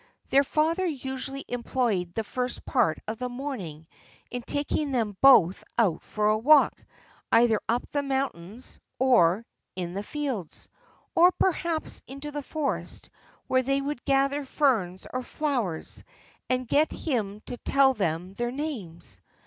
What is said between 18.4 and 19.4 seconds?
names.